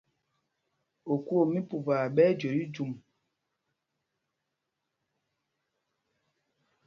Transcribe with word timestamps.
Okuu 1.13 1.37
o 1.43 1.49
mí 1.51 1.59
Pupaa 1.69 2.07
ɓɛ́ 2.15 2.27
ɛ́ 2.29 2.37
jüe 2.39 2.53
tí 2.57 2.65
jûm 2.73 2.89
okuu. 2.93 3.03